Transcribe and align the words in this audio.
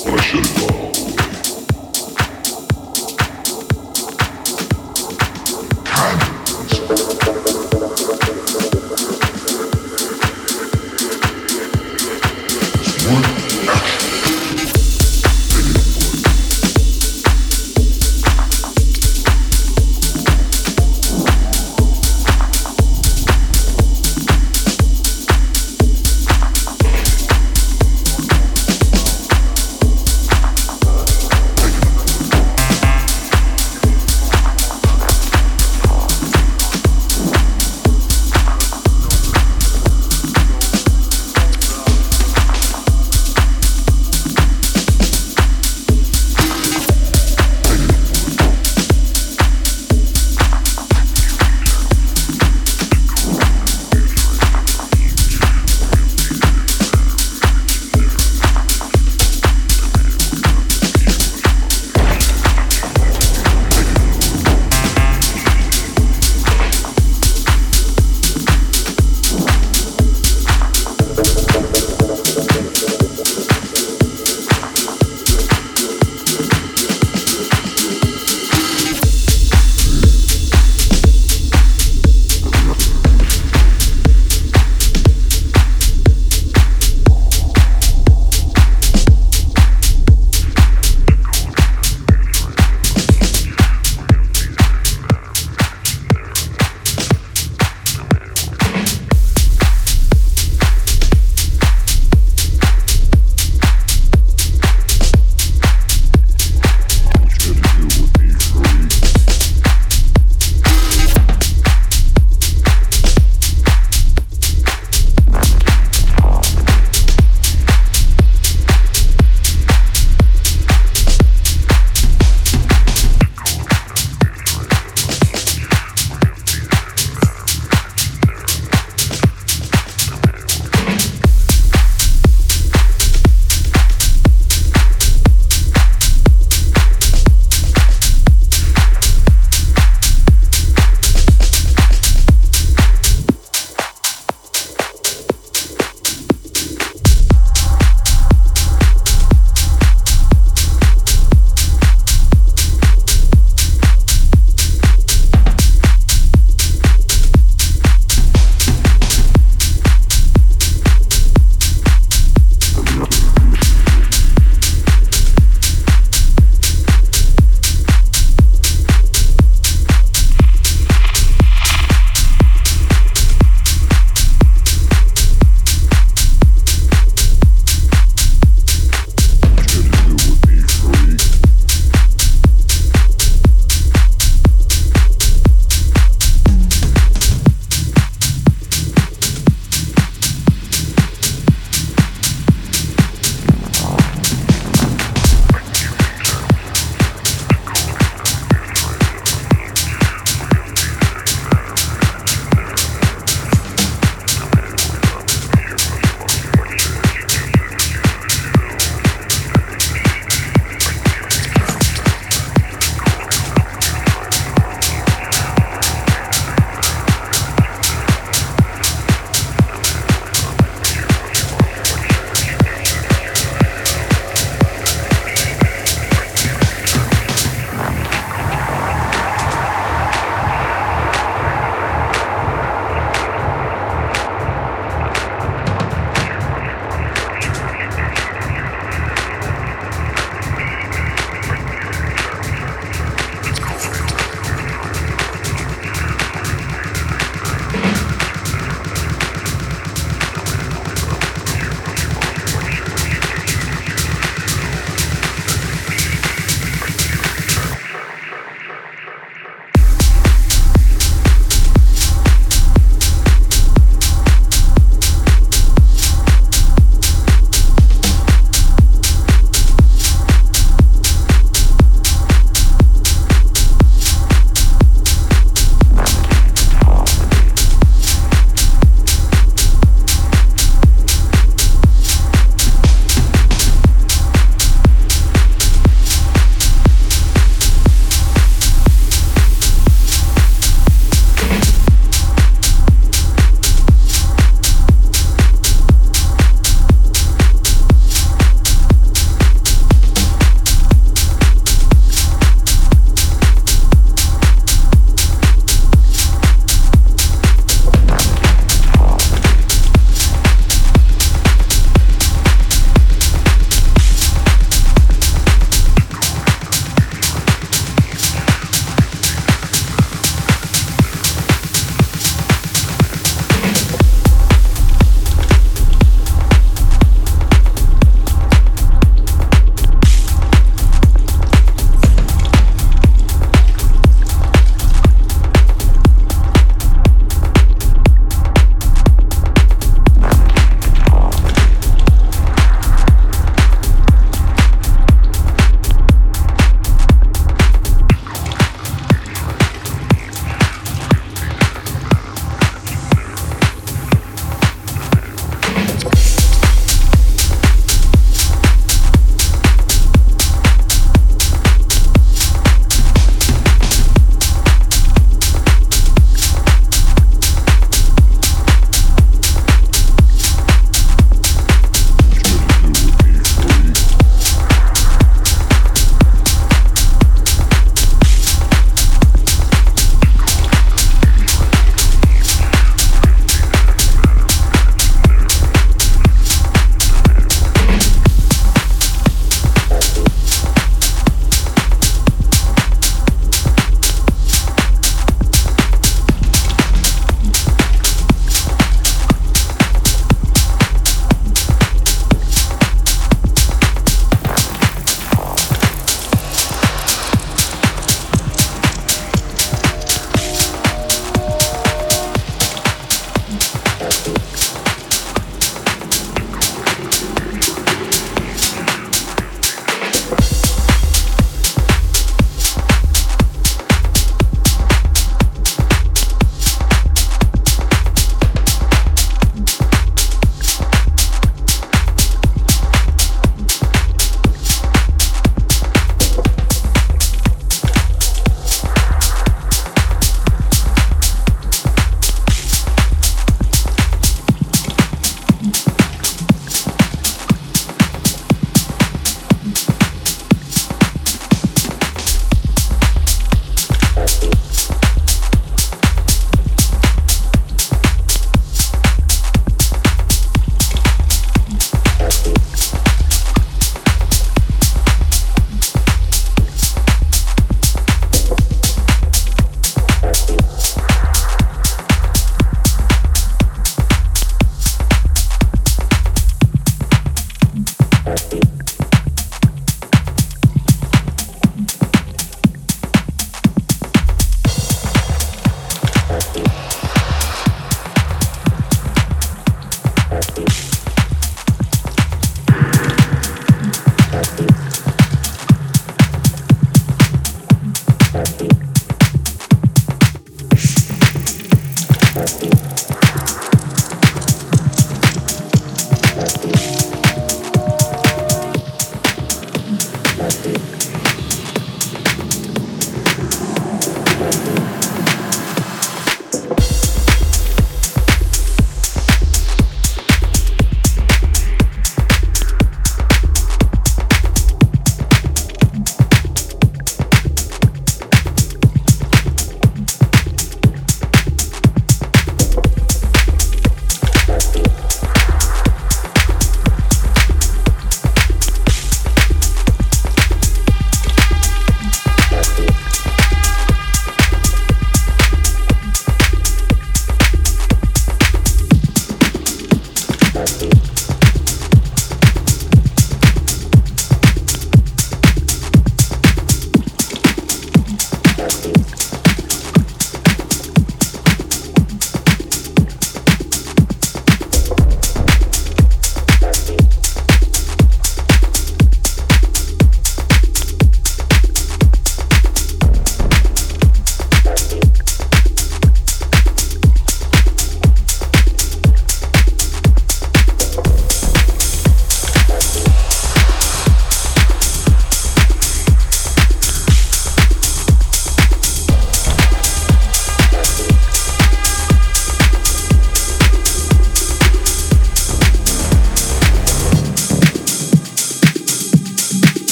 Special 0.00 0.79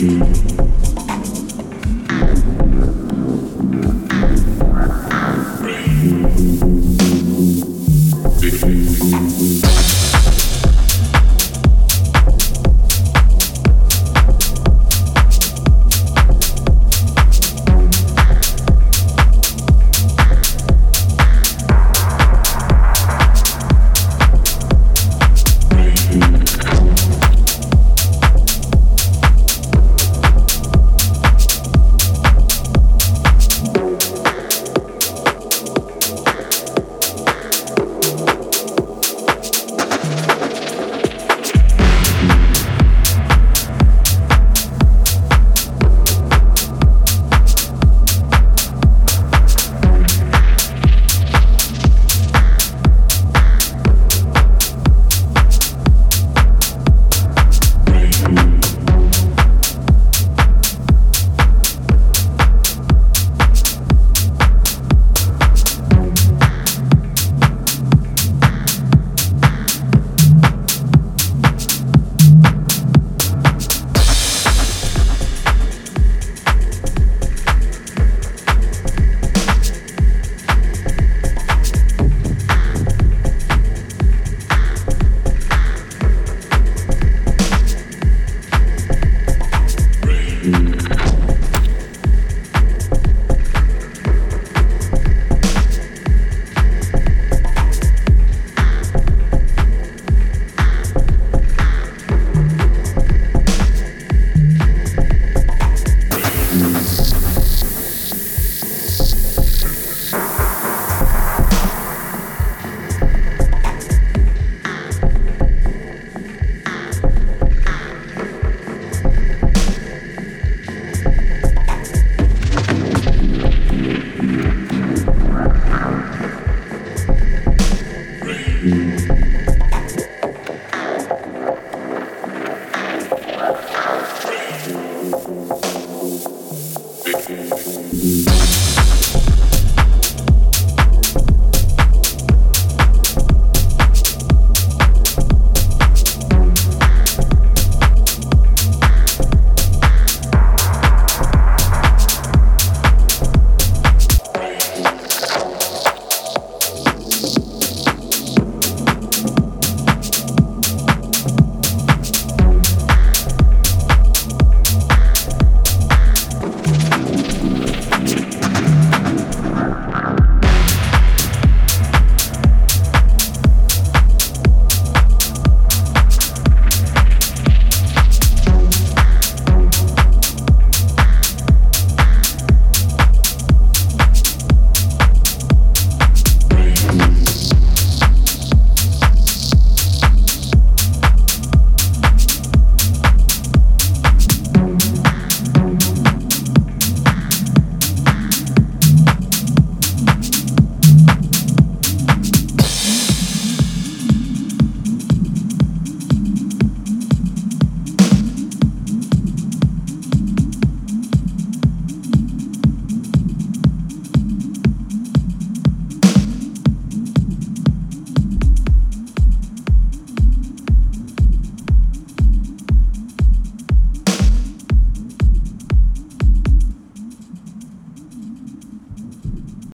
mm-hmm. 0.00 0.69